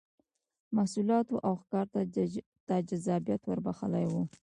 [0.75, 1.85] محصولاتو او ښکار
[2.67, 4.13] ته جذابیت ور بخښلی و